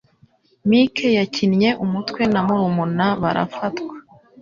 Mike 0.69 1.07
yakinnye 1.17 1.69
umutwe 1.83 2.21
na 2.31 2.39
murumuna 2.47 3.07
barafatwa. 3.21 3.93